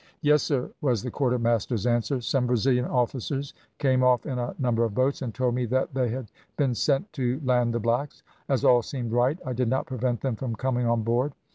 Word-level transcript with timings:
"`Yes, 0.23 0.39
sir,' 0.39 0.71
was 0.81 1.03
the 1.03 1.11
quarter 1.11 1.37
master's 1.37 1.85
answer. 1.85 2.17
`Some 2.17 2.47
Brazilian 2.47 2.85
officers 2.85 3.53
came 3.77 4.01
off 4.03 4.25
in 4.25 4.39
a 4.39 4.55
number 4.57 4.83
of 4.83 4.95
boats, 4.95 5.21
and 5.21 5.31
told 5.31 5.53
me 5.53 5.67
that 5.67 5.93
they 5.93 6.09
had 6.09 6.31
been 6.57 6.73
sent 6.73 7.13
to 7.13 7.39
land 7.45 7.75
the 7.75 7.79
blacks. 7.79 8.23
As 8.49 8.65
all 8.65 8.81
seemed 8.81 9.11
right, 9.11 9.37
I 9.45 9.53
did 9.53 9.67
not 9.67 9.85
prevent 9.85 10.21
them 10.21 10.35
from 10.35 10.55
coming 10.55 10.87
on 10.87 11.03
board. 11.03 11.33